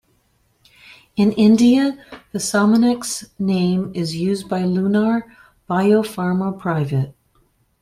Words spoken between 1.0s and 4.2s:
In India, the Sominex name is